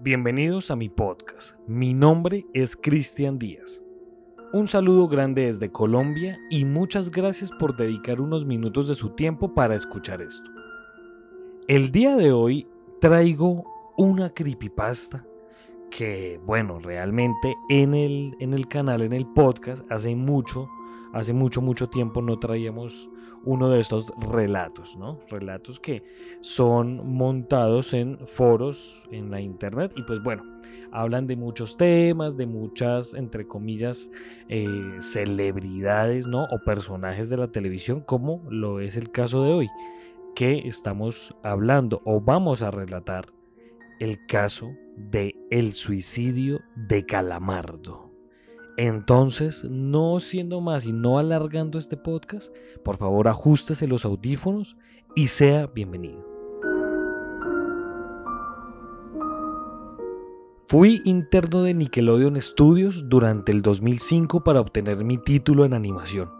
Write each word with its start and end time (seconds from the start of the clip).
Bienvenidos 0.00 0.70
a 0.70 0.76
mi 0.76 0.88
podcast. 0.88 1.52
Mi 1.66 1.92
nombre 1.92 2.46
es 2.54 2.76
Cristian 2.76 3.38
Díaz. 3.38 3.82
Un 4.54 4.66
saludo 4.66 5.06
grande 5.06 5.44
desde 5.44 5.70
Colombia 5.70 6.38
y 6.48 6.64
muchas 6.64 7.10
gracias 7.10 7.52
por 7.52 7.76
dedicar 7.76 8.18
unos 8.22 8.46
minutos 8.46 8.88
de 8.88 8.94
su 8.94 9.10
tiempo 9.10 9.52
para 9.52 9.74
escuchar 9.74 10.22
esto. 10.22 10.50
El 11.66 11.90
día 11.92 12.16
de 12.16 12.32
hoy 12.32 12.66
traigo 13.02 13.64
una 13.98 14.32
creepypasta 14.32 15.26
que, 15.90 16.40
bueno, 16.46 16.78
realmente 16.78 17.56
en 17.68 17.94
el, 17.94 18.36
en 18.38 18.54
el 18.54 18.68
canal, 18.68 19.02
en 19.02 19.12
el 19.12 19.26
podcast, 19.26 19.84
hace 19.90 20.14
mucho, 20.14 20.68
hace 21.12 21.32
mucho, 21.32 21.60
mucho 21.60 21.88
tiempo 21.88 22.22
no 22.22 22.38
traíamos 22.38 23.10
uno 23.44 23.68
de 23.68 23.80
estos 23.80 24.06
relatos, 24.18 24.96
¿no? 24.96 25.18
Relatos 25.28 25.80
que 25.80 26.04
son 26.40 27.12
montados 27.12 27.92
en 27.92 28.18
foros 28.26 29.08
en 29.10 29.30
la 29.30 29.40
internet 29.40 29.92
y 29.96 30.02
pues 30.02 30.22
bueno, 30.22 30.44
hablan 30.92 31.26
de 31.26 31.34
muchos 31.34 31.76
temas, 31.76 32.36
de 32.36 32.46
muchas, 32.46 33.14
entre 33.14 33.48
comillas, 33.48 34.10
eh, 34.48 34.98
celebridades, 35.00 36.28
¿no? 36.28 36.44
O 36.44 36.60
personajes 36.64 37.28
de 37.30 37.36
la 37.36 37.48
televisión, 37.48 38.00
como 38.00 38.44
lo 38.48 38.78
es 38.78 38.96
el 38.96 39.10
caso 39.10 39.42
de 39.42 39.52
hoy, 39.52 39.68
que 40.36 40.68
estamos 40.68 41.34
hablando 41.42 42.00
o 42.04 42.20
vamos 42.20 42.62
a 42.62 42.70
relatar 42.70 43.37
el 44.00 44.24
caso 44.26 44.74
de 44.96 45.34
el 45.50 45.74
suicidio 45.74 46.60
de 46.76 47.04
Calamardo. 47.06 48.12
Entonces, 48.76 49.64
no 49.64 50.20
siendo 50.20 50.60
más 50.60 50.86
y 50.86 50.92
no 50.92 51.18
alargando 51.18 51.78
este 51.78 51.96
podcast, 51.96 52.54
por 52.84 52.96
favor 52.96 53.26
ajustese 53.26 53.88
los 53.88 54.04
audífonos 54.04 54.76
y 55.16 55.28
sea 55.28 55.66
bienvenido. 55.66 56.24
Fui 60.68 61.00
interno 61.04 61.62
de 61.62 61.74
Nickelodeon 61.74 62.40
Studios 62.40 63.08
durante 63.08 63.52
el 63.52 63.62
2005 63.62 64.44
para 64.44 64.60
obtener 64.60 65.02
mi 65.02 65.16
título 65.16 65.64
en 65.64 65.72
animación. 65.72 66.30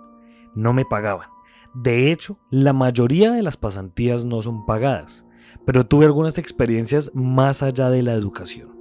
No 0.54 0.72
me 0.72 0.84
pagaban. 0.84 1.30
De 1.74 2.12
hecho, 2.12 2.38
la 2.50 2.72
mayoría 2.72 3.32
de 3.32 3.42
las 3.42 3.56
pasantías 3.56 4.24
no 4.24 4.42
son 4.42 4.66
pagadas, 4.66 5.24
pero 5.64 5.86
tuve 5.86 6.06
algunas 6.06 6.38
experiencias 6.38 7.10
más 7.14 7.62
allá 7.62 7.90
de 7.90 8.02
la 8.02 8.14
educación. 8.14 8.76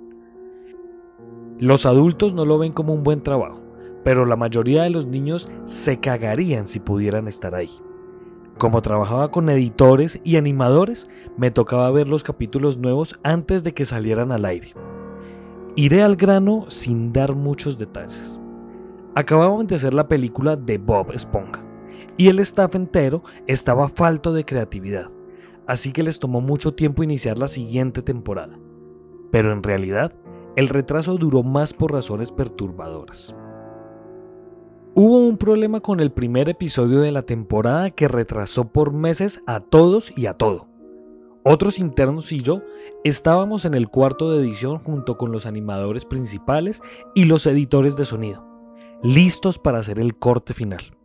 Los 1.60 1.86
adultos 1.86 2.34
no 2.34 2.46
lo 2.46 2.58
ven 2.58 2.72
como 2.72 2.94
un 2.94 3.04
buen 3.04 3.22
trabajo, 3.22 3.62
pero 4.04 4.26
la 4.26 4.36
mayoría 4.36 4.84
de 4.84 4.90
los 4.90 5.08
niños 5.08 5.50
se 5.64 6.00
cagarían 6.00 6.68
si 6.68 6.80
pudieran 6.80 7.28
estar 7.28 7.56
ahí. 7.56 7.72
Como 8.58 8.82
trabajaba 8.82 9.32
con 9.32 9.50
editores 9.50 10.20
y 10.24 10.38
animadores, 10.38 11.10
me 11.36 11.52
tocaba 11.52 11.92
ver 11.92 12.08
los 12.08 12.24
capítulos 12.24 12.78
nuevos 12.78 13.20
antes 13.22 13.64
de 13.64 13.74
que 13.74 13.86
salieran 13.86 14.32
al 14.32 14.46
aire. 14.46 14.74
Iré 15.76 16.02
al 16.02 16.16
grano 16.16 16.66
sin 16.70 17.14
dar 17.14 17.36
muchos 17.36 17.78
detalles. 17.78 18.40
Acababan 19.14 19.68
de 19.68 19.76
hacer 19.76 19.94
la 19.94 20.08
película 20.08 20.56
de 20.56 20.78
Bob 20.80 21.12
Esponja, 21.12 21.64
y 22.18 22.30
el 22.30 22.40
staff 22.40 22.74
entero 22.76 23.24
estaba 23.46 23.90
falto 23.90 24.34
de 24.34 24.46
creatividad, 24.46 25.12
así 25.68 25.92
que 25.92 26.04
les 26.04 26.20
tomó 26.20 26.42
mucho 26.42 26.74
tiempo 26.74 27.04
iniciar 27.04 27.38
la 27.38 27.48
siguiente 27.48 28.02
temporada. 28.02 28.58
Pero 29.32 29.52
en 29.52 29.64
realidad, 29.64 30.14
el 30.56 30.70
retraso 30.70 31.18
duró 31.18 31.44
más 31.44 31.74
por 31.74 31.92
razones 31.92 32.32
perturbadoras. 32.32 33.36
Hubo 34.96 35.20
un 35.20 35.38
problema 35.38 35.80
con 35.80 36.00
el 36.00 36.12
primer 36.12 36.50
episodio 36.50 37.02
de 37.02 37.12
la 37.12 37.22
temporada 37.22 37.92
que 37.92 38.08
retrasó 38.08 38.72
por 38.72 38.94
meses 38.94 39.44
a 39.46 39.60
todos 39.60 40.12
y 40.18 40.26
a 40.26 40.34
todo. 40.34 40.70
Otros 41.44 41.78
internos 41.78 42.32
y 42.32 42.42
yo 42.42 42.64
estábamos 43.04 43.66
en 43.66 43.76
el 43.76 43.90
cuarto 43.90 44.32
de 44.32 44.40
edición 44.40 44.80
junto 44.80 45.18
con 45.18 45.32
los 45.32 45.46
animadores 45.46 46.04
principales 46.04 46.82
y 47.14 47.26
los 47.26 47.46
editores 47.46 47.96
de 47.96 48.06
sonido, 48.06 48.46
listos 49.04 49.60
para 49.60 49.78
hacer 49.80 50.00
el 50.00 50.18
corte 50.18 50.56
final. 50.56 50.97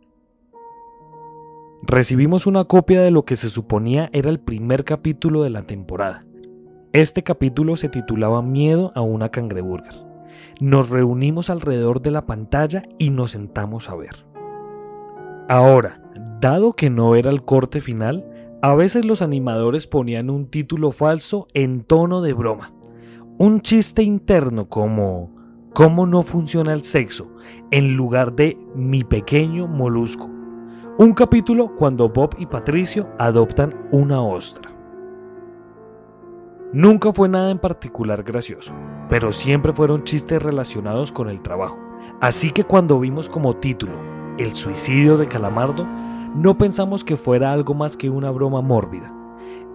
Recibimos 1.85 2.47
una 2.47 2.63
copia 2.63 3.01
de 3.01 3.11
lo 3.11 3.25
que 3.25 3.35
se 3.35 3.49
suponía 3.49 4.09
era 4.13 4.29
el 4.29 4.39
primer 4.39 4.85
capítulo 4.85 5.43
de 5.43 5.49
la 5.49 5.63
temporada. 5.63 6.25
Este 6.93 7.23
capítulo 7.23 7.75
se 7.75 7.89
titulaba 7.89 8.41
Miedo 8.41 8.93
a 8.95 9.01
una 9.01 9.29
cangreburger. 9.29 9.93
Nos 10.61 10.89
reunimos 10.89 11.49
alrededor 11.49 12.01
de 12.01 12.11
la 12.11 12.21
pantalla 12.21 12.83
y 12.99 13.09
nos 13.09 13.31
sentamos 13.31 13.89
a 13.89 13.95
ver. 13.95 14.25
Ahora, 15.49 16.01
dado 16.39 16.71
que 16.71 16.89
no 16.89 17.15
era 17.15 17.29
el 17.29 17.43
corte 17.43 17.81
final, 17.81 18.25
a 18.61 18.73
veces 18.75 19.03
los 19.03 19.21
animadores 19.21 19.85
ponían 19.85 20.29
un 20.29 20.47
título 20.47 20.93
falso 20.93 21.47
en 21.53 21.83
tono 21.83 22.21
de 22.21 22.31
broma. 22.31 22.73
Un 23.37 23.59
chiste 23.59 24.03
interno 24.03 24.69
como 24.69 25.35
¿Cómo 25.73 26.05
no 26.05 26.23
funciona 26.23 26.71
el 26.71 26.83
sexo? 26.83 27.29
en 27.71 27.97
lugar 27.97 28.35
de 28.35 28.57
Mi 28.73 29.03
pequeño 29.03 29.67
molusco. 29.67 30.29
Un 30.95 31.13
capítulo 31.13 31.73
cuando 31.75 32.07
Bob 32.07 32.35
y 32.37 32.45
Patricio 32.45 33.09
adoptan 33.17 33.73
una 33.91 34.21
ostra. 34.21 34.69
Nunca 36.71 37.11
fue 37.11 37.27
nada 37.27 37.49
en 37.49 37.57
particular 37.57 38.21
gracioso, 38.21 38.73
pero 39.09 39.31
siempre 39.31 39.73
fueron 39.73 40.03
chistes 40.03 40.39
relacionados 40.39 41.11
con 41.11 41.29
el 41.29 41.41
trabajo. 41.41 41.79
Así 42.21 42.51
que 42.51 42.63
cuando 42.63 42.99
vimos 42.99 43.27
como 43.27 43.55
título 43.55 43.93
El 44.37 44.53
suicidio 44.53 45.17
de 45.17 45.27
Calamardo, 45.27 45.87
no 46.35 46.59
pensamos 46.59 47.03
que 47.03 47.17
fuera 47.17 47.51
algo 47.51 47.73
más 47.73 47.97
que 47.97 48.11
una 48.11 48.29
broma 48.29 48.61
mórbida. 48.61 49.11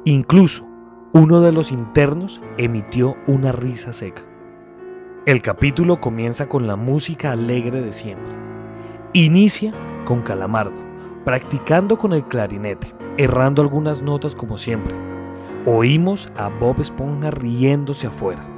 Incluso, 0.04 0.68
uno 1.12 1.40
de 1.40 1.50
los 1.50 1.72
internos 1.72 2.40
emitió 2.58 3.16
una 3.26 3.50
risa 3.50 3.92
seca. 3.92 4.22
El 5.26 5.42
capítulo 5.42 6.00
comienza 6.00 6.48
con 6.48 6.68
la 6.68 6.76
música 6.76 7.32
alegre 7.32 7.80
de 7.80 7.92
siempre. 7.92 8.32
Inicia 9.14 9.74
con 10.04 10.22
Calamardo, 10.22 10.87
practicando 11.28 11.98
con 11.98 12.14
el 12.14 12.26
clarinete, 12.26 12.94
errando 13.18 13.60
algunas 13.60 14.00
notas 14.00 14.34
como 14.34 14.56
siempre 14.56 14.94
Oímos 15.66 16.26
a 16.38 16.48
Bob 16.48 16.80
Esponja 16.80 17.30
riéndose 17.30 18.06
afuera. 18.06 18.48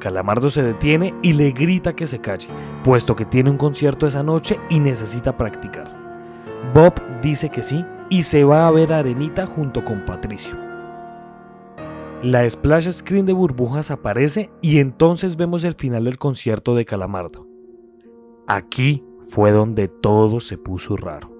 Calamardo 0.00 0.50
se 0.50 0.64
detiene 0.64 1.14
y 1.22 1.34
le 1.34 1.52
grita 1.52 1.94
que 1.94 2.08
se 2.08 2.20
calle, 2.20 2.48
puesto 2.82 3.14
que 3.14 3.24
tiene 3.24 3.50
un 3.50 3.56
concierto 3.56 4.08
esa 4.08 4.24
noche 4.24 4.58
y 4.68 4.80
necesita 4.80 5.36
practicar. 5.36 5.96
Bob 6.74 6.94
dice 7.22 7.50
que 7.50 7.62
sí 7.62 7.84
y 8.10 8.24
se 8.24 8.42
va 8.42 8.66
a 8.66 8.70
ver 8.72 8.92
a 8.92 8.98
Arenita 8.98 9.46
junto 9.46 9.84
con 9.84 10.04
Patricio. 10.04 10.56
La 12.20 12.50
splash 12.50 12.90
screen 12.90 13.26
de 13.26 13.32
burbujas 13.32 13.92
aparece 13.92 14.50
y 14.60 14.80
entonces 14.80 15.36
vemos 15.36 15.62
el 15.62 15.74
final 15.74 16.02
del 16.02 16.18
concierto 16.18 16.74
de 16.74 16.84
Calamardo. 16.84 17.46
Aquí 18.48 19.04
fue 19.20 19.52
donde 19.52 19.86
todo 19.86 20.40
se 20.40 20.58
puso 20.58 20.96
raro. 20.96 21.31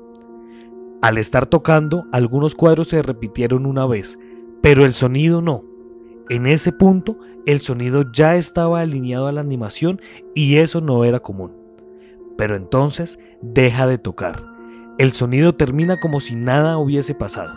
Al 1.03 1.19
estar 1.19 1.47
tocando, 1.47 2.07
algunos 2.13 2.55
cuadros 2.55 2.87
se 2.87 3.03
repitieron 3.03 3.67
una 3.67 3.85
vez, 3.87 4.21
pero 4.61 4.85
el 4.85 4.93
sonido 4.93 5.43
no. 5.43 5.65
En 6.29 6.47
ese 6.47 6.71
punto, 6.71 7.19
el 7.45 7.61
sonido 7.61 8.05
ya 8.13 8.37
estaba 8.37 8.81
alineado 8.81 9.27
a 9.27 9.33
la 9.33 9.41
animación 9.41 10.01
y 10.33 10.59
eso 10.59 10.81
no 10.81 11.05
era 11.05 11.19
común. 11.19 11.57
Pero 12.39 12.55
entonces 12.55 13.19
deja 13.41 13.89
de 13.89 13.99
tocar. 13.99 14.45
El 14.97 15.11
sonido 15.13 15.57
termina 15.57 15.99
como 15.99 16.21
si 16.21 16.37
nada 16.37 16.79
hubiese 16.79 17.17
pasado. 17.17 17.53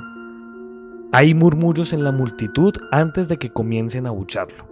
Hay 1.11 1.35
murmullos 1.35 1.93
en 1.93 2.03
la 2.03 2.11
multitud 2.11 2.73
antes 2.91 3.27
de 3.27 3.37
que 3.37 3.51
comiencen 3.51 4.07
a 4.07 4.09
abucharlo. 4.09 4.65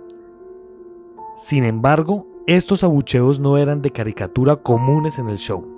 Sin 1.36 1.64
embargo, 1.64 2.28
estos 2.48 2.84
abucheos 2.84 3.40
no 3.40 3.60
eran 3.60 3.84
de 3.84 3.92
caricatura 3.92 4.56
comunes 4.56 5.20
en 5.20 5.30
el 5.30 5.38
show. 5.38 5.73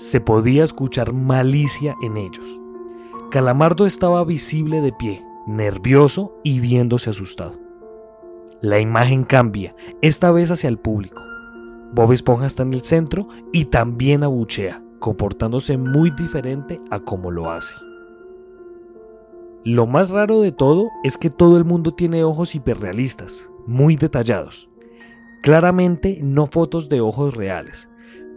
Se 0.00 0.18
podía 0.18 0.64
escuchar 0.64 1.12
malicia 1.12 1.94
en 2.00 2.16
ellos. 2.16 2.58
Calamardo 3.30 3.84
estaba 3.84 4.24
visible 4.24 4.80
de 4.80 4.94
pie, 4.94 5.22
nervioso 5.46 6.32
y 6.42 6.58
viéndose 6.60 7.10
asustado. 7.10 7.58
La 8.62 8.80
imagen 8.80 9.24
cambia, 9.24 9.76
esta 10.00 10.30
vez 10.30 10.50
hacia 10.50 10.68
el 10.68 10.78
público. 10.78 11.22
Bob 11.92 12.12
Esponja 12.12 12.46
está 12.46 12.62
en 12.62 12.72
el 12.72 12.80
centro 12.80 13.28
y 13.52 13.66
también 13.66 14.24
abuchea, 14.24 14.82
comportándose 15.00 15.76
muy 15.76 16.10
diferente 16.10 16.80
a 16.90 17.00
como 17.00 17.30
lo 17.30 17.50
hace. 17.50 17.74
Lo 19.64 19.86
más 19.86 20.08
raro 20.08 20.40
de 20.40 20.50
todo 20.50 20.88
es 21.04 21.18
que 21.18 21.28
todo 21.28 21.58
el 21.58 21.66
mundo 21.66 21.92
tiene 21.92 22.24
ojos 22.24 22.54
hiperrealistas, 22.54 23.46
muy 23.66 23.96
detallados. 23.96 24.70
Claramente 25.42 26.20
no 26.22 26.46
fotos 26.46 26.88
de 26.88 27.02
ojos 27.02 27.34
reales, 27.34 27.89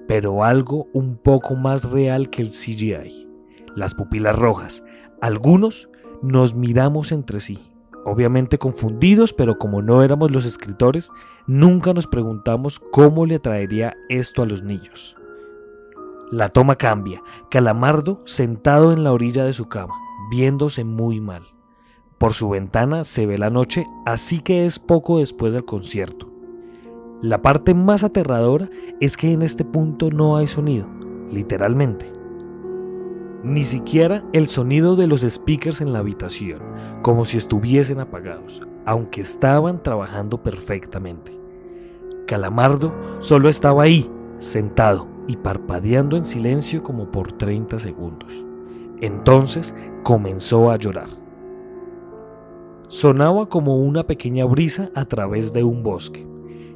pero 0.08 0.44
algo 0.44 0.88
un 0.94 1.18
poco 1.18 1.56
más 1.56 1.90
real 1.90 2.30
que 2.30 2.42
el 2.42 2.50
CGI. 2.50 3.28
Las 3.76 3.96
pupilas 3.96 4.36
rojas, 4.36 4.84
algunos 5.22 5.90
nos 6.22 6.56
miramos 6.56 7.12
entre 7.12 7.40
sí, 7.40 7.74
Obviamente 8.06 8.58
confundidos, 8.58 9.34
pero 9.34 9.58
como 9.58 9.82
no 9.82 10.04
éramos 10.04 10.32
los 10.32 10.46
escritores, 10.46 11.12
nunca 11.48 11.94
nos 11.94 12.08
preguntamos 12.08 12.80
cómo 12.80 13.26
le 13.26 13.40
traería 13.40 13.96
esto 14.10 14.42
a 14.42 14.46
los 14.46 14.62
niños. 14.62 15.16
La 16.30 16.50
toma 16.50 16.76
cambia, 16.76 17.22
Calamardo 17.50 18.20
sentado 18.26 18.92
en 18.92 19.04
la 19.04 19.14
orilla 19.14 19.46
de 19.46 19.54
su 19.54 19.70
cama, 19.70 19.94
viéndose 20.30 20.84
muy 20.84 21.22
mal. 21.22 21.44
Por 22.18 22.34
su 22.34 22.50
ventana 22.50 23.04
se 23.04 23.26
ve 23.26 23.38
la 23.38 23.50
noche, 23.50 23.86
así 24.06 24.42
que 24.42 24.66
es 24.66 24.80
poco 24.80 25.20
después 25.20 25.54
del 25.54 25.66
concierto. 25.66 26.33
La 27.24 27.42
parte 27.42 27.74
más 27.74 28.04
aterradora 28.04 28.70
es 29.00 29.16
que 29.16 29.32
en 29.32 29.44
este 29.44 29.64
punto 29.64 30.12
no 30.12 30.36
hay 30.36 30.50
sonido, 30.50 30.90
literalmente. 31.32 32.12
Ni 33.44 33.64
siquiera 33.64 34.26
el 34.34 34.50
sonido 34.50 34.98
de 34.98 35.08
los 35.08 35.22
speakers 35.22 35.80
en 35.80 35.94
la 35.94 36.00
habitación, 36.00 36.60
como 37.02 37.24
si 37.24 37.38
estuviesen 37.38 38.02
apagados, 38.02 38.62
aunque 38.86 39.22
estaban 39.22 39.82
trabajando 39.82 40.44
perfectamente. 40.44 41.32
Calamardo 42.28 42.94
solo 43.20 43.48
estaba 43.48 43.84
ahí, 43.84 44.12
sentado 44.38 45.08
y 45.26 45.38
parpadeando 45.38 46.18
en 46.18 46.26
silencio 46.26 46.84
como 46.84 47.10
por 47.10 47.32
30 47.32 47.80
segundos. 47.80 48.34
Entonces 49.00 49.74
comenzó 50.04 50.72
a 50.72 50.76
llorar. 50.76 51.08
Sonaba 52.90 53.48
como 53.48 53.78
una 53.78 54.04
pequeña 54.04 54.44
brisa 54.44 54.92
a 54.94 55.06
través 55.06 55.54
de 55.54 55.64
un 55.64 55.84
bosque. 55.84 56.33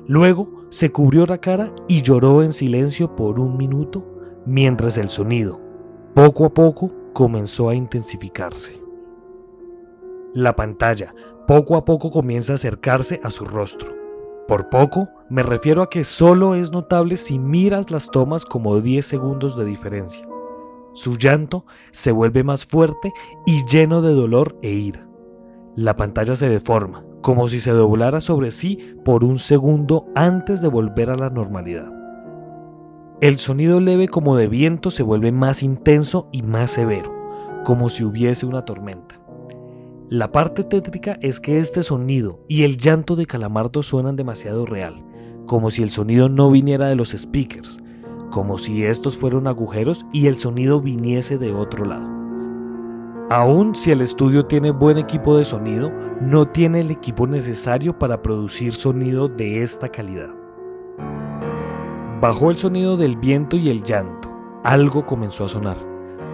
Luego 0.07 0.65
se 0.69 0.91
cubrió 0.91 1.25
la 1.25 1.39
cara 1.39 1.73
y 1.87 2.01
lloró 2.01 2.41
en 2.41 2.53
silencio 2.53 3.15
por 3.15 3.39
un 3.39 3.57
minuto 3.57 4.05
mientras 4.45 4.97
el 4.97 5.09
sonido, 5.09 5.59
poco 6.13 6.45
a 6.45 6.53
poco 6.53 6.91
comenzó 7.13 7.69
a 7.69 7.75
intensificarse. 7.75 8.81
La 10.33 10.55
pantalla 10.55 11.13
poco 11.47 11.75
a 11.77 11.85
poco 11.85 12.11
comienza 12.11 12.53
a 12.53 12.55
acercarse 12.55 13.19
a 13.23 13.31
su 13.31 13.45
rostro. 13.45 13.95
Por 14.47 14.69
poco 14.69 15.09
me 15.29 15.43
refiero 15.43 15.81
a 15.81 15.89
que 15.89 16.03
solo 16.03 16.55
es 16.55 16.71
notable 16.71 17.17
si 17.17 17.39
miras 17.39 17.91
las 17.91 18.11
tomas 18.11 18.45
como 18.45 18.79
10 18.79 19.05
segundos 19.05 19.57
de 19.57 19.65
diferencia. 19.65 20.27
Su 20.93 21.17
llanto 21.17 21.65
se 21.91 22.11
vuelve 22.11 22.43
más 22.43 22.65
fuerte 22.65 23.13
y 23.45 23.65
lleno 23.65 24.01
de 24.01 24.13
dolor 24.13 24.57
e 24.61 24.71
ira. 24.71 25.07
La 25.75 25.95
pantalla 25.95 26.35
se 26.35 26.49
deforma, 26.49 27.05
como 27.21 27.49
si 27.49 27.59
se 27.59 27.71
doblara 27.71 28.21
sobre 28.21 28.51
sí 28.51 28.95
por 29.03 29.23
un 29.23 29.39
segundo 29.39 30.05
antes 30.15 30.61
de 30.61 30.67
volver 30.67 31.09
a 31.09 31.15
la 31.15 31.29
normalidad. 31.29 31.91
El 33.19 33.39
sonido 33.39 33.79
leve 33.79 34.07
como 34.07 34.35
de 34.35 34.47
viento 34.47 34.91
se 34.91 35.03
vuelve 35.03 35.31
más 35.31 35.63
intenso 35.63 36.29
y 36.31 36.43
más 36.43 36.71
severo, 36.71 37.13
como 37.65 37.89
si 37.89 38.03
hubiese 38.03 38.45
una 38.45 38.63
tormenta. 38.63 39.19
La 40.09 40.31
parte 40.31 40.63
tétrica 40.63 41.17
es 41.21 41.39
que 41.39 41.59
este 41.59 41.83
sonido 41.83 42.39
y 42.47 42.63
el 42.63 42.77
llanto 42.77 43.15
de 43.15 43.25
Calamardo 43.25 43.83
suenan 43.83 44.15
demasiado 44.15 44.65
real, 44.65 45.03
como 45.47 45.71
si 45.71 45.83
el 45.83 45.89
sonido 45.89 46.29
no 46.29 46.51
viniera 46.51 46.87
de 46.87 46.95
los 46.95 47.09
speakers, 47.09 47.79
como 48.31 48.57
si 48.57 48.83
estos 48.83 49.17
fueran 49.17 49.47
agujeros 49.47 50.05
y 50.13 50.27
el 50.27 50.37
sonido 50.37 50.79
viniese 50.79 51.37
de 51.37 51.53
otro 51.53 51.85
lado. 51.85 52.07
Aún 53.29 53.75
si 53.75 53.91
el 53.91 54.01
estudio 54.01 54.45
tiene 54.45 54.71
buen 54.71 54.97
equipo 54.97 55.35
de 55.35 55.43
sonido, 55.43 55.91
no 56.21 56.47
tiene 56.47 56.81
el 56.81 56.89
equipo 56.89 57.27
necesario 57.27 57.97
para 57.97 58.21
producir 58.21 58.73
sonido 58.73 59.27
de 59.27 59.61
esta 59.61 59.89
calidad. 59.89 60.29
Bajó 62.19 62.49
el 62.49 62.57
sonido 62.57 62.97
del 62.97 63.17
viento 63.17 63.55
y 63.55 63.69
el 63.69 63.83
llanto. 63.83 64.29
Algo 64.63 65.05
comenzó 65.05 65.45
a 65.45 65.49
sonar, 65.49 65.77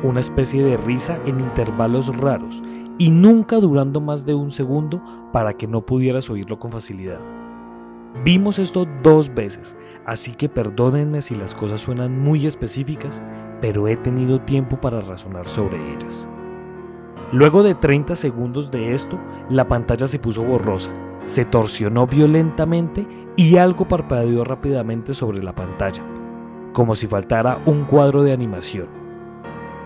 una 0.01 0.21
especie 0.21 0.63
de 0.63 0.77
risa 0.77 1.19
en 1.25 1.41
intervalos 1.41 2.15
raros 2.15 2.63
y 2.97 3.12
nunca 3.12 3.57
durando 3.57 4.00
más 4.00 4.25
de 4.25 4.33
un 4.33 4.51
segundo 4.51 5.03
para 5.33 5.53
que 5.53 5.68
no 5.68 5.86
pudieras 5.86 6.29
oírlo 6.29 6.59
con 6.59 6.71
facilidad. 6.71 7.19
Vimos 8.24 8.59
esto 8.59 8.88
dos 9.01 9.33
veces, 9.33 9.75
así 10.06 10.33
que 10.33 10.47
perdónenme 10.47 11.21
si 11.21 11.36
las 11.36 11.53
cosas 11.53 11.81
suenan 11.81 12.19
muy 12.19 12.45
específicas, 12.45 13.21
pero 13.59 13.88
he 13.88 13.97
tenido 13.97 14.39
tiempo 14.39 14.79
para 14.79 15.01
razonar 15.01 15.50
sobre 15.50 15.77
ellas. 15.94 16.29
Luego 17.31 17.63
de 17.63 17.75
30 17.75 18.15
segundos 18.15 18.69
de 18.71 18.93
esto, 18.93 19.19
la 19.49 19.67
pantalla 19.67 20.07
se 20.07 20.19
puso 20.19 20.43
borrosa 20.43 20.91
se 21.23 21.45
torsionó 21.45 22.07
violentamente 22.07 23.07
y 23.35 23.57
algo 23.57 23.87
parpadeó 23.87 24.43
rápidamente 24.43 25.13
sobre 25.13 25.41
la 25.41 25.55
pantalla, 25.55 26.03
como 26.73 26.95
si 26.95 27.07
faltara 27.07 27.61
un 27.65 27.85
cuadro 27.85 28.23
de 28.23 28.33
animación. 28.33 28.87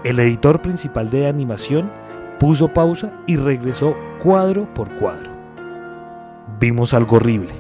El 0.04 0.20
editor 0.20 0.62
principal 0.62 1.10
de 1.10 1.28
animación 1.28 1.92
puso 2.40 2.74
pausa 2.74 3.14
y 3.26 3.36
regresó 3.36 3.96
cuadro 4.24 4.72
por 4.74 4.90
cuadro. 4.98 5.32
Vimos 6.60 6.94
algo 6.94 7.18
horrible. 7.18 7.54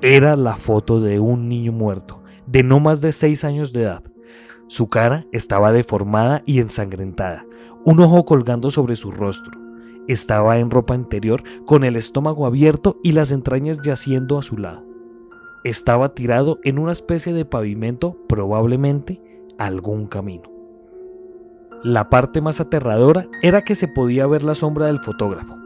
Era 0.00 0.36
la 0.36 0.56
foto 0.56 1.00
de 1.00 1.18
un 1.18 1.48
niño 1.48 1.72
muerto, 1.72 2.22
de 2.46 2.62
no 2.62 2.80
más 2.80 3.00
de 3.00 3.12
6 3.12 3.44
años 3.44 3.72
de 3.72 3.82
edad. 3.82 4.02
Su 4.68 4.88
cara 4.88 5.24
estaba 5.32 5.72
deformada 5.72 6.42
y 6.44 6.60
ensangrentada, 6.60 7.44
un 7.84 8.00
ojo 8.00 8.24
colgando 8.24 8.70
sobre 8.70 8.96
su 8.96 9.10
rostro 9.10 9.68
estaba 10.08 10.58
en 10.58 10.70
ropa 10.70 10.94
interior 10.94 11.42
con 11.66 11.84
el 11.84 11.94
estómago 11.94 12.46
abierto 12.46 12.98
y 13.04 13.12
las 13.12 13.30
entrañas 13.30 13.82
yaciendo 13.82 14.38
a 14.38 14.42
su 14.42 14.56
lado. 14.56 14.84
Estaba 15.64 16.14
tirado 16.14 16.58
en 16.64 16.78
una 16.78 16.92
especie 16.92 17.34
de 17.34 17.44
pavimento, 17.44 18.16
probablemente 18.26 19.20
algún 19.58 20.06
camino. 20.06 20.50
La 21.84 22.08
parte 22.08 22.40
más 22.40 22.58
aterradora 22.58 23.28
era 23.42 23.62
que 23.62 23.74
se 23.74 23.86
podía 23.86 24.26
ver 24.26 24.42
la 24.42 24.54
sombra 24.54 24.86
del 24.86 24.98
fotógrafo. 24.98 25.56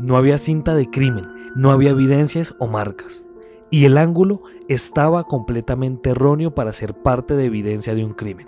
No 0.00 0.16
había 0.16 0.36
cinta 0.36 0.74
de 0.74 0.90
crimen, 0.90 1.28
no 1.54 1.70
había 1.70 1.90
evidencias 1.90 2.54
o 2.58 2.66
marcas. 2.66 3.24
Y 3.70 3.84
el 3.84 3.98
ángulo 3.98 4.42
estaba 4.68 5.24
completamente 5.24 6.10
erróneo 6.10 6.54
para 6.54 6.72
ser 6.72 6.94
parte 6.94 7.36
de 7.36 7.44
evidencia 7.44 7.94
de 7.94 8.04
un 8.04 8.14
crimen. 8.14 8.46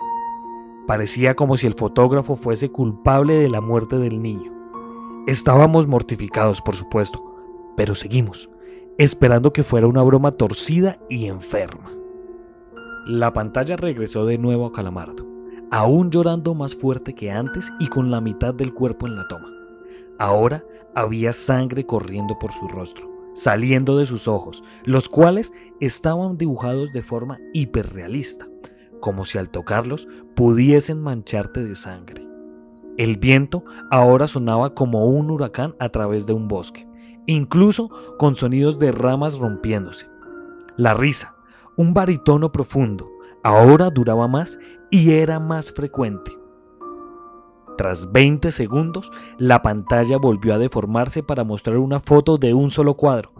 Parecía 0.87 1.35
como 1.35 1.57
si 1.57 1.65
el 1.65 1.73
fotógrafo 1.73 2.35
fuese 2.35 2.71
culpable 2.71 3.35
de 3.35 3.49
la 3.49 3.61
muerte 3.61 3.97
del 3.97 4.21
niño. 4.21 4.53
Estábamos 5.27 5.87
mortificados, 5.87 6.61
por 6.61 6.75
supuesto, 6.75 7.23
pero 7.75 7.95
seguimos, 7.95 8.49
esperando 8.97 9.51
que 9.51 9.63
fuera 9.63 9.87
una 9.87 10.03
broma 10.03 10.31
torcida 10.31 10.99
y 11.09 11.25
enferma. 11.25 11.91
La 13.07 13.33
pantalla 13.33 13.75
regresó 13.75 14.25
de 14.25 14.37
nuevo 14.37 14.67
a 14.67 14.71
Calamardo, 14.71 15.25
aún 15.71 16.11
llorando 16.11 16.53
más 16.53 16.75
fuerte 16.75 17.15
que 17.15 17.31
antes 17.31 17.71
y 17.79 17.87
con 17.87 18.11
la 18.11 18.21
mitad 18.21 18.53
del 18.53 18.73
cuerpo 18.73 19.07
en 19.07 19.15
la 19.15 19.27
toma. 19.27 19.49
Ahora 20.19 20.63
había 20.93 21.33
sangre 21.33 21.85
corriendo 21.85 22.37
por 22.39 22.51
su 22.51 22.67
rostro, 22.67 23.09
saliendo 23.33 23.97
de 23.97 24.05
sus 24.05 24.27
ojos, 24.27 24.63
los 24.83 25.09
cuales 25.09 25.51
estaban 25.79 26.37
dibujados 26.37 26.91
de 26.93 27.01
forma 27.01 27.39
hiperrealista, 27.53 28.47
como 29.05 29.23
si 29.23 29.37
al 29.37 29.51
tocarlos 29.51 30.07
pudiesen 30.35 30.99
mancharte 30.99 31.63
de 31.63 31.75
sangre. 31.75 32.27
El 32.97 33.17
viento 33.17 33.63
ahora 33.91 34.27
sonaba 34.27 34.73
como 34.73 35.05
un 35.05 35.29
huracán 35.29 35.75
a 35.79 35.89
través 35.89 36.25
de 36.25 36.33
un 36.33 36.47
bosque, 36.47 36.87
incluso 37.27 37.91
con 38.17 38.33
sonidos 38.33 38.79
de 38.79 38.91
ramas 38.91 39.37
rompiéndose. 39.37 40.07
La 40.75 40.95
risa, 40.95 41.35
un 41.77 41.93
baritono 41.93 42.51
profundo, 42.51 43.07
ahora 43.43 43.91
duraba 43.91 44.27
más 44.27 44.57
y 44.89 45.11
era 45.11 45.39
más 45.39 45.71
frecuente. 45.71 46.31
Tras 47.77 48.11
20 48.11 48.51
segundos, 48.51 49.11
la 49.37 49.61
pantalla 49.61 50.17
volvió 50.17 50.55
a 50.55 50.57
deformarse 50.57 51.21
para 51.21 51.43
mostrar 51.43 51.77
una 51.77 51.99
foto 51.99 52.39
de 52.39 52.55
un 52.55 52.71
solo 52.71 52.95
cuadro. 52.95 53.33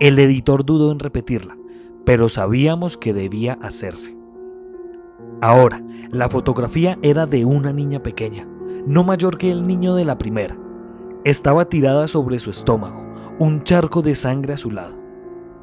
El 0.00 0.18
editor 0.18 0.64
dudó 0.64 0.92
en 0.92 0.98
repetirla, 0.98 1.58
pero 2.06 2.30
sabíamos 2.30 2.96
que 2.96 3.12
debía 3.12 3.58
hacerse. 3.60 4.23
Ahora, 5.40 5.82
la 6.10 6.28
fotografía 6.28 6.98
era 7.02 7.26
de 7.26 7.44
una 7.44 7.72
niña 7.72 8.02
pequeña 8.02 8.48
no 8.86 9.02
mayor 9.02 9.38
que 9.38 9.50
el 9.50 9.66
niño 9.66 9.94
de 9.94 10.04
la 10.04 10.18
primera. 10.18 10.56
Estaba 11.24 11.68
tirada 11.68 12.06
sobre 12.06 12.38
su 12.38 12.50
estómago, 12.50 13.04
un 13.38 13.62
charco 13.62 14.02
de 14.02 14.14
sangre 14.14 14.54
a 14.54 14.58
su 14.58 14.70
lado. 14.70 14.96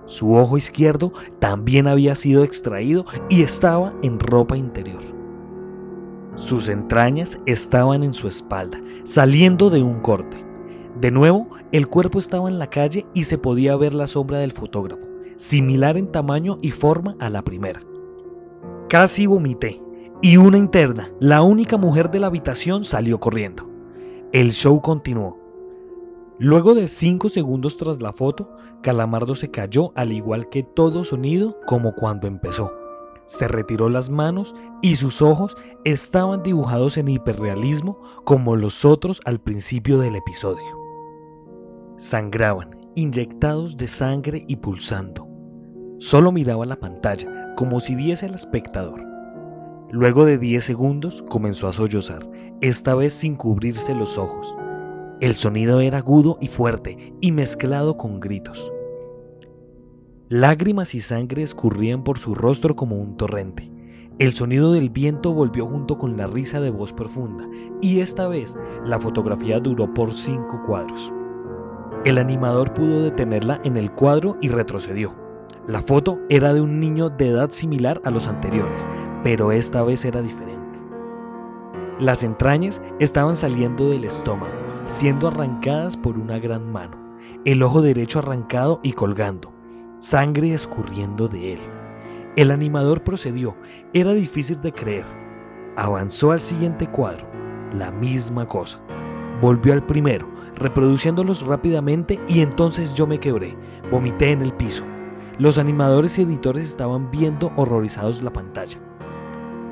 Su 0.05 0.33
ojo 0.33 0.57
izquierdo 0.57 1.13
también 1.39 1.87
había 1.87 2.15
sido 2.15 2.43
extraído 2.43 3.05
y 3.29 3.43
estaba 3.43 3.93
en 4.01 4.19
ropa 4.19 4.57
interior. 4.57 5.01
Sus 6.35 6.67
entrañas 6.67 7.39
estaban 7.45 8.03
en 8.03 8.13
su 8.13 8.27
espalda, 8.27 8.81
saliendo 9.03 9.69
de 9.69 9.83
un 9.83 9.99
corte. 9.99 10.37
De 10.99 11.11
nuevo, 11.11 11.47
el 11.71 11.87
cuerpo 11.87 12.19
estaba 12.19 12.49
en 12.49 12.57
la 12.57 12.69
calle 12.69 13.05
y 13.13 13.25
se 13.25 13.37
podía 13.37 13.75
ver 13.75 13.93
la 13.93 14.07
sombra 14.07 14.39
del 14.39 14.51
fotógrafo, 14.51 15.07
similar 15.37 15.97
en 15.97 16.11
tamaño 16.11 16.57
y 16.61 16.71
forma 16.71 17.15
a 17.19 17.29
la 17.29 17.43
primera. 17.43 17.81
Casi 18.91 19.25
vomité 19.25 19.81
y 20.21 20.35
una 20.35 20.57
interna, 20.57 21.13
la 21.21 21.43
única 21.43 21.77
mujer 21.77 22.11
de 22.11 22.19
la 22.19 22.27
habitación, 22.27 22.83
salió 22.83 23.21
corriendo. 23.21 23.69
El 24.33 24.51
show 24.51 24.81
continuó. 24.81 25.39
Luego 26.39 26.75
de 26.75 26.89
cinco 26.89 27.29
segundos 27.29 27.77
tras 27.77 28.01
la 28.01 28.11
foto, 28.11 28.53
Calamardo 28.83 29.35
se 29.35 29.49
cayó 29.49 29.93
al 29.95 30.11
igual 30.11 30.49
que 30.49 30.63
todo 30.63 31.05
sonido 31.05 31.57
como 31.65 31.95
cuando 31.95 32.27
empezó. 32.27 32.73
Se 33.25 33.47
retiró 33.47 33.87
las 33.87 34.09
manos 34.09 34.57
y 34.81 34.97
sus 34.97 35.21
ojos 35.21 35.55
estaban 35.85 36.43
dibujados 36.43 36.97
en 36.97 37.07
hiperrealismo 37.07 37.97
como 38.25 38.57
los 38.57 38.83
otros 38.83 39.21
al 39.23 39.39
principio 39.39 39.99
del 39.99 40.17
episodio. 40.17 40.67
Sangraban, 41.95 42.71
inyectados 42.95 43.77
de 43.77 43.87
sangre 43.87 44.43
y 44.49 44.57
pulsando. 44.57 45.29
Solo 45.97 46.33
miraba 46.33 46.65
la 46.65 46.77
pantalla, 46.77 47.40
como 47.61 47.79
si 47.79 47.93
viese 47.93 48.25
al 48.25 48.33
espectador. 48.33 49.05
Luego 49.91 50.25
de 50.25 50.39
10 50.39 50.63
segundos 50.63 51.21
comenzó 51.29 51.67
a 51.67 51.73
sollozar, 51.73 52.27
esta 52.59 52.95
vez 52.95 53.13
sin 53.13 53.35
cubrirse 53.35 53.93
los 53.93 54.17
ojos. 54.17 54.57
El 55.19 55.35
sonido 55.35 55.79
era 55.79 55.99
agudo 55.99 56.39
y 56.41 56.47
fuerte 56.47 57.13
y 57.21 57.31
mezclado 57.31 57.97
con 57.97 58.19
gritos. 58.19 58.71
Lágrimas 60.27 60.95
y 60.95 61.01
sangre 61.01 61.43
escurrían 61.43 62.03
por 62.03 62.17
su 62.17 62.33
rostro 62.33 62.75
como 62.75 62.95
un 62.95 63.15
torrente. 63.15 63.71
El 64.17 64.33
sonido 64.33 64.71
del 64.73 64.89
viento 64.89 65.31
volvió 65.31 65.67
junto 65.67 65.99
con 65.99 66.17
la 66.17 66.25
risa 66.25 66.59
de 66.61 66.71
voz 66.71 66.93
profunda, 66.93 67.47
y 67.79 67.99
esta 67.99 68.27
vez 68.27 68.57
la 68.83 68.99
fotografía 68.99 69.59
duró 69.59 69.93
por 69.93 70.15
cinco 70.15 70.63
cuadros. 70.65 71.13
El 72.05 72.17
animador 72.17 72.73
pudo 72.73 73.03
detenerla 73.03 73.61
en 73.63 73.77
el 73.77 73.91
cuadro 73.91 74.37
y 74.41 74.49
retrocedió. 74.49 75.20
La 75.67 75.83
foto 75.83 76.19
era 76.27 76.53
de 76.53 76.61
un 76.61 76.79
niño 76.79 77.09
de 77.09 77.29
edad 77.29 77.51
similar 77.51 78.01
a 78.03 78.09
los 78.09 78.27
anteriores, 78.27 78.87
pero 79.23 79.51
esta 79.51 79.83
vez 79.83 80.03
era 80.05 80.21
diferente. 80.23 80.79
Las 81.99 82.23
entrañas 82.23 82.81
estaban 82.99 83.35
saliendo 83.35 83.87
del 83.87 84.05
estómago, 84.05 84.51
siendo 84.87 85.27
arrancadas 85.27 85.97
por 85.97 86.17
una 86.17 86.39
gran 86.39 86.71
mano, 86.71 86.97
el 87.45 87.61
ojo 87.61 87.83
derecho 87.83 88.17
arrancado 88.17 88.79
y 88.81 88.93
colgando, 88.93 89.53
sangre 89.99 90.55
escurriendo 90.55 91.27
de 91.27 91.53
él. 91.53 91.59
El 92.35 92.49
animador 92.49 93.03
procedió, 93.03 93.55
era 93.93 94.13
difícil 94.13 94.61
de 94.61 94.71
creer. 94.71 95.05
Avanzó 95.75 96.31
al 96.31 96.41
siguiente 96.41 96.87
cuadro, 96.87 97.27
la 97.71 97.91
misma 97.91 98.47
cosa. 98.47 98.79
Volvió 99.41 99.73
al 99.73 99.85
primero, 99.85 100.27
reproduciéndolos 100.55 101.45
rápidamente 101.45 102.19
y 102.27 102.41
entonces 102.41 102.95
yo 102.95 103.05
me 103.05 103.19
quebré, 103.19 103.55
vomité 103.91 104.31
en 104.31 104.41
el 104.41 104.53
piso. 104.53 104.85
Los 105.37 105.57
animadores 105.57 106.17
y 106.17 106.23
editores 106.23 106.65
estaban 106.65 107.09
viendo 107.09 107.51
horrorizados 107.55 108.21
la 108.21 108.33
pantalla. 108.33 108.79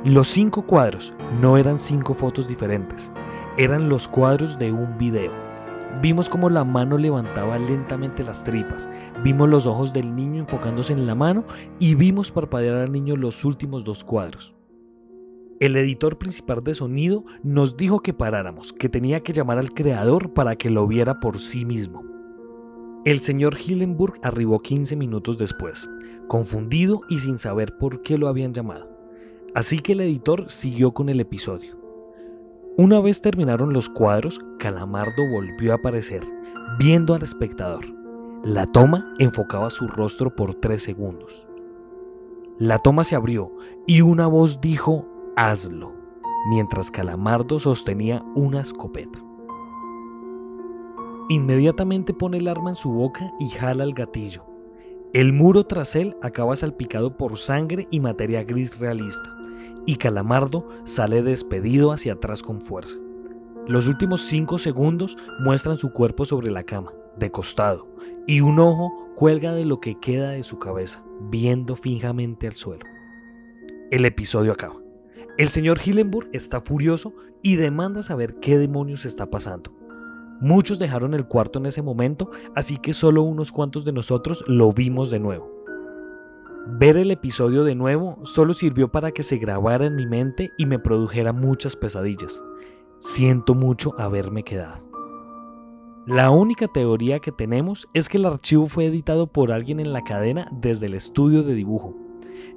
Los 0.06 0.28
cinco 0.28 0.62
cuadros 0.62 1.14
no 1.42 1.58
eran 1.58 1.80
cinco 1.80 2.14
fotos 2.14 2.48
diferentes, 2.48 3.12
eran 3.58 3.90
los 3.90 4.08
cuadros 4.08 4.58
de 4.58 4.72
un 4.72 4.98
video. 4.98 5.32
Vimos 6.02 6.30
cómo 6.30 6.50
la 6.50 6.64
mano 6.64 6.98
levantaba 6.98 7.60
lentamente 7.60 8.24
las 8.24 8.46
tripas, 8.46 8.90
vimos 9.22 9.50
los 9.50 9.68
ojos 9.68 9.92
del 9.92 10.16
niño 10.16 10.40
enfocándose 10.40 10.94
en 10.94 11.06
la 11.06 11.16
mano 11.16 11.44
y 11.78 11.96
vimos 11.96 12.32
parpadear 12.32 12.76
al 12.76 12.92
niño 12.92 13.18
los 13.18 13.44
últimos 13.44 13.84
dos 13.84 14.06
cuadros. 14.06 14.56
El 15.60 15.76
editor 15.76 16.18
principal 16.18 16.64
de 16.64 16.74
sonido 16.74 17.26
nos 17.44 17.76
dijo 17.76 18.00
que 18.00 18.14
paráramos, 18.14 18.72
que 18.72 18.88
tenía 18.88 19.20
que 19.20 19.34
llamar 19.34 19.58
al 19.58 19.74
creador 19.74 20.34
para 20.34 20.56
que 20.56 20.70
lo 20.70 20.88
viera 20.88 21.16
por 21.20 21.38
sí 21.40 21.66
mismo. 21.66 22.09
El 23.06 23.22
señor 23.22 23.56
Hillenburg 23.58 24.20
arribó 24.24 24.60
15 24.60 24.98
minutos 24.98 25.38
después, 25.38 25.90
confundido 26.28 27.00
y 27.08 27.20
sin 27.20 27.38
saber 27.38 27.78
por 27.78 28.02
qué 28.02 28.18
lo 28.18 28.28
habían 28.28 28.54
llamado. 28.54 28.90
Así 29.56 29.80
que 29.80 29.94
el 29.94 30.02
editor 30.02 30.52
siguió 30.52 30.94
con 30.94 31.08
el 31.08 31.22
episodio. 31.22 31.80
Una 32.76 33.00
vez 33.00 33.22
terminaron 33.22 33.72
los 33.72 33.88
cuadros, 33.88 34.42
Calamardo 34.60 35.30
volvió 35.32 35.72
a 35.72 35.76
aparecer, 35.76 36.24
viendo 36.78 37.14
al 37.14 37.24
espectador. 37.24 37.86
La 38.44 38.66
toma 38.66 39.14
enfocaba 39.18 39.70
su 39.70 39.88
rostro 39.88 40.36
por 40.36 40.56
tres 40.56 40.84
segundos. 40.84 41.48
La 42.58 42.80
toma 42.80 43.06
se 43.06 43.16
abrió 43.16 43.54
y 43.88 44.02
una 44.02 44.28
voz 44.28 44.60
dijo, 44.60 45.08
hazlo, 45.38 45.94
mientras 46.50 46.92
Calamardo 46.92 47.60
sostenía 47.60 48.26
una 48.36 48.60
escopeta. 48.60 49.24
Inmediatamente 51.30 52.14
pone 52.14 52.38
el 52.38 52.48
arma 52.48 52.72
en 52.72 52.76
su 52.76 52.92
boca 52.92 53.32
y 53.40 53.50
jala 53.50 53.84
el 53.84 53.94
gatillo. 53.94 54.46
El 55.14 55.32
muro 55.32 55.66
tras 55.66 55.96
él 55.96 56.18
acaba 56.22 56.56
salpicado 56.56 57.18
por 57.18 57.38
sangre 57.38 57.88
y 57.90 58.00
materia 58.00 58.44
gris 58.44 58.80
realista 58.80 59.40
y 59.86 59.96
Calamardo 59.96 60.68
sale 60.86 61.24
despedido 61.24 61.92
hacia 61.92 62.14
atrás 62.14 62.44
con 62.44 62.62
fuerza. 62.62 62.98
Los 63.68 63.88
últimos 63.88 64.22
cinco 64.22 64.58
segundos 64.58 65.18
muestran 65.40 65.78
su 65.78 65.92
cuerpo 65.92 66.26
sobre 66.26 66.52
la 66.52 66.64
cama, 66.64 66.94
de 67.18 67.32
costado, 67.32 67.88
y 68.28 68.42
un 68.42 68.60
ojo 68.60 68.92
cuelga 69.16 69.54
de 69.54 69.66
lo 69.66 69.80
que 69.80 70.00
queda 70.00 70.30
de 70.30 70.44
su 70.44 70.60
cabeza, 70.60 71.04
viendo 71.22 71.76
fijamente 71.76 72.48
al 72.48 72.56
suelo. 72.56 72.86
El 73.92 74.06
episodio 74.06 74.52
acaba. 74.52 74.78
El 75.38 75.50
señor 75.50 75.80
Hillenburg 75.84 76.30
está 76.34 76.62
furioso 76.62 77.14
y 77.42 77.56
demanda 77.56 78.04
saber 78.04 78.36
qué 78.40 78.58
demonios 78.58 79.06
está 79.06 79.30
pasando. 79.30 79.79
Muchos 80.42 80.80
dejaron 80.80 81.14
el 81.14 81.28
cuarto 81.28 81.60
en 81.60 81.66
ese 81.66 81.82
momento, 81.82 82.30
así 82.56 82.78
que 82.78 82.94
solo 82.94 83.24
unos 83.24 83.52
cuantos 83.52 83.84
de 83.84 83.92
nosotros 83.92 84.44
lo 84.48 84.72
vimos 84.72 85.10
de 85.10 85.20
nuevo. 85.20 85.52
Ver 86.68 86.98
el 86.98 87.12
episodio 87.12 87.64
de 87.64 87.76
nuevo 87.76 88.20
solo 88.24 88.54
sirvió 88.54 88.92
para 88.92 89.12
que 89.12 89.24
se 89.24 89.38
grabara 89.38 89.86
en 89.86 89.96
mi 89.96 90.06
mente 90.06 90.52
y 90.58 90.66
me 90.66 90.80
produjera 90.80 91.34
muchas 91.34 91.76
pesadillas. 91.76 92.44
Siento 93.00 93.56
mucho 93.56 93.96
haberme 93.98 94.44
quedado. 94.44 94.88
La 96.06 96.32
única 96.32 96.68
teoría 96.68 97.20
que 97.20 97.32
tenemos 97.32 97.88
es 97.94 98.08
que 98.08 98.18
el 98.18 98.26
archivo 98.26 98.68
fue 98.68 98.86
editado 98.86 99.28
por 99.28 99.52
alguien 99.52 99.80
en 99.80 99.94
la 99.94 100.04
cadena 100.04 100.48
desde 100.52 100.86
el 100.86 100.94
estudio 100.94 101.44
de 101.44 101.54
dibujo. 101.54 101.96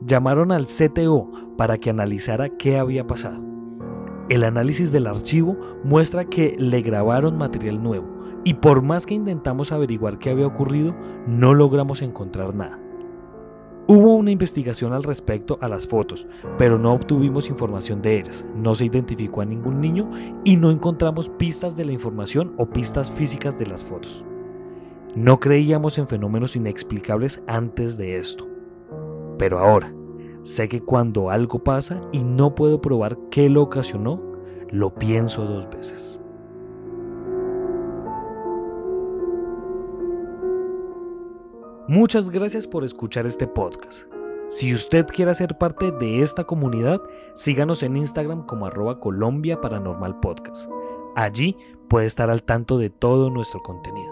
Llamaron 0.01 0.53
al 0.53 0.67
CTO 0.67 1.31
para 1.57 1.79
que 1.79 1.91
analizara 1.91 2.49
qué 2.49 2.79
había 2.79 3.07
pasado. 3.07 3.52
El 4.29 4.45
análisis 4.45 4.93
del 4.93 5.07
archivo 5.07 5.57
muestra 5.85 6.25
que 6.25 6.55
le 6.59 6.81
grabaron 6.81 7.37
material 7.37 7.83
nuevo 7.83 8.07
y 8.45 8.55
por 8.55 8.83
más 8.83 9.07
que 9.07 9.15
intentamos 9.15 9.73
averiguar 9.73 10.19
qué 10.19 10.31
había 10.31 10.47
ocurrido, 10.47 10.95
no 11.27 11.55
logramos 11.55 12.03
encontrar 12.03 12.55
nada. 12.55 12.81
Hubo 13.89 14.15
una 14.15 14.31
investigación 14.31 14.93
al 14.93 15.03
respecto 15.03 15.59
a 15.61 15.69
las 15.69 15.87
fotos, 15.89 16.29
pero 16.57 16.79
no 16.79 16.93
obtuvimos 16.93 17.51
información 17.51 18.01
de 18.01 18.21
ellas, 18.21 18.47
no 18.55 18.75
se 18.75 18.85
identificó 18.85 19.41
a 19.41 19.45
ningún 19.45 19.81
niño 19.81 20.09
y 20.45 20.57
no 20.57 20.71
encontramos 20.71 21.29
pistas 21.29 21.77
de 21.77 21.85
la 21.85 21.93
información 21.93 22.55
o 22.59 22.67
pistas 22.67 23.11
físicas 23.11 23.59
de 23.59 23.67
las 23.67 23.85
fotos. 23.85 24.25
No 25.15 25.41
creíamos 25.41 25.99
en 25.99 26.07
fenómenos 26.07 26.57
inexplicables 26.57 27.43
antes 27.47 27.97
de 27.97 28.19
esto, 28.19 28.49
pero 29.37 29.59
ahora 29.59 29.93
sé 30.43 30.69
que 30.69 30.83
cuando 30.83 31.31
algo 31.31 31.63
pasa 31.63 32.01
y 32.13 32.23
no 32.23 32.55
puedo 32.55 32.81
probar 32.81 33.19
qué 33.31 33.49
lo 33.49 33.63
ocasionó, 33.63 34.21
lo 34.71 34.95
pienso 34.95 35.45
dos 35.45 35.69
veces. 35.71 36.19
Muchas 41.89 42.31
gracias 42.31 42.67
por 42.67 42.85
escuchar 42.85 43.27
este 43.27 43.47
podcast. 43.47 44.05
Si 44.49 44.73
usted 44.73 45.07
quiere 45.07 45.35
ser 45.35 45.59
parte 45.59 45.93
de 45.93 46.23
esta 46.23 46.45
comunidad, 46.45 47.01
síganos 47.35 47.83
en 47.83 47.97
Instagram 47.97 48.47
como 48.47 48.67
arroba 48.67 49.01
Colombia 49.01 49.61
Paranormal 49.61 50.21
Podcast. 50.21 50.71
Allí 51.17 51.57
puede 51.89 52.07
estar 52.07 52.31
al 52.31 52.43
tanto 52.43 52.79
de 52.79 52.91
todo 52.91 53.31
nuestro 53.31 53.61
contenido. 53.61 54.12